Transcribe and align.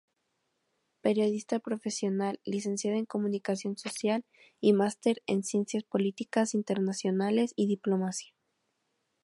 Periodista 1.01 1.59
profesional, 1.59 2.39
licenciada 2.43 2.97
en 2.97 3.05
Comunicación 3.05 3.77
Social 3.77 4.25
y 4.59 4.73
máster 4.73 5.21
en 5.27 5.43
Ciencias 5.43 5.83
Políticas 5.83 6.55
Internacionales 6.55 7.53
y 7.55 7.67
Diplomacia. 7.67 8.33